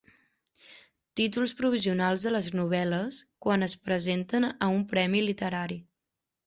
[1.21, 5.81] Títols provisionals de les novel·les quan es presenten a un premi literari.